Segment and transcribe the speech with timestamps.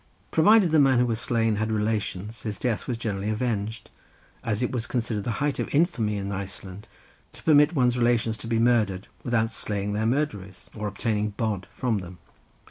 [0.31, 3.91] Provided the man who was slain had relations, his death was generally avenged,
[4.43, 6.87] as it was considered the height of infamy in Iceland
[7.33, 11.99] to permit one's relations to be murdered, without slaying their murderers, or obtaining bod from
[11.99, 12.17] them.